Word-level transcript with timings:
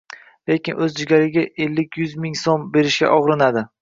lekin 0.51 0.79
o‘z 0.85 0.95
jigariga 1.01 1.43
ellik-yuz 1.65 2.17
ming 2.25 2.39
so‘m 2.45 2.65
berishga 2.79 3.11
og‘rinadi. 3.19 3.65